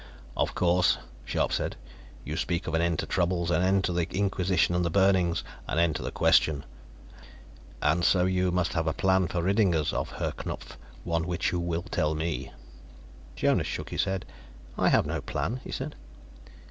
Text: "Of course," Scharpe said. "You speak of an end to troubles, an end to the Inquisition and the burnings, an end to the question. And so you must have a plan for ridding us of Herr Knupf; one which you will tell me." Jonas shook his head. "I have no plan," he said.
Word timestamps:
"Of 0.35 0.55
course," 0.55 0.97
Scharpe 1.27 1.53
said. 1.53 1.75
"You 2.25 2.35
speak 2.35 2.65
of 2.65 2.73
an 2.73 2.81
end 2.81 2.97
to 2.97 3.05
troubles, 3.05 3.51
an 3.51 3.61
end 3.61 3.83
to 3.83 3.93
the 3.93 4.09
Inquisition 4.09 4.73
and 4.73 4.83
the 4.83 4.89
burnings, 4.89 5.43
an 5.67 5.77
end 5.77 5.95
to 5.97 6.01
the 6.01 6.09
question. 6.09 6.65
And 7.83 8.03
so 8.03 8.25
you 8.25 8.49
must 8.51 8.73
have 8.73 8.87
a 8.87 8.93
plan 8.93 9.27
for 9.27 9.43
ridding 9.43 9.75
us 9.75 9.93
of 9.93 10.09
Herr 10.13 10.31
Knupf; 10.31 10.75
one 11.03 11.27
which 11.27 11.51
you 11.51 11.59
will 11.59 11.83
tell 11.83 12.15
me." 12.15 12.51
Jonas 13.35 13.67
shook 13.67 13.91
his 13.91 14.05
head. 14.05 14.25
"I 14.75 14.89
have 14.89 15.05
no 15.05 15.21
plan," 15.21 15.61
he 15.63 15.71
said. 15.71 15.95